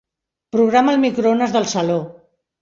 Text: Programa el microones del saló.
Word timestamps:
Programa 0.55 0.95
el 0.97 0.99
microones 1.03 1.53
del 1.57 1.69
saló. 1.75 2.01